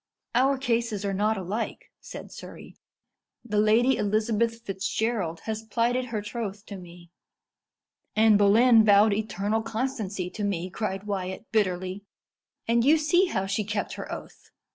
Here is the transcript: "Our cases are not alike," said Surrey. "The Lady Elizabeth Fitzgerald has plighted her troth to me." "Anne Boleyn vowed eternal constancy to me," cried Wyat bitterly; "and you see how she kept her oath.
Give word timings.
"Our 0.33 0.57
cases 0.57 1.05
are 1.05 1.13
not 1.13 1.37
alike," 1.37 1.91
said 1.99 2.31
Surrey. 2.31 2.75
"The 3.45 3.59
Lady 3.59 3.97
Elizabeth 3.97 4.61
Fitzgerald 4.61 5.41
has 5.41 5.61
plighted 5.61 6.05
her 6.05 6.23
troth 6.23 6.65
to 6.65 6.77
me." 6.77 7.11
"Anne 8.15 8.35
Boleyn 8.35 8.83
vowed 8.83 9.13
eternal 9.13 9.61
constancy 9.61 10.31
to 10.31 10.43
me," 10.43 10.71
cried 10.71 11.03
Wyat 11.03 11.45
bitterly; 11.51 12.01
"and 12.67 12.83
you 12.83 12.97
see 12.97 13.25
how 13.27 13.45
she 13.45 13.63
kept 13.63 13.93
her 13.93 14.11
oath. 14.11 14.49